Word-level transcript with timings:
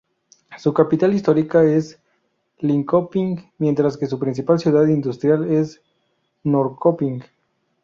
Su 0.57 0.73
capital 0.73 1.13
histórica 1.13 1.63
es 1.63 1.99
Linköping, 2.57 3.37
mientras 3.59 3.97
que 3.97 4.07
su 4.07 4.17
principal 4.17 4.57
ciudad 4.57 4.87
industrial 4.87 5.51
es 5.51 5.79
Norrköping. 6.43 7.23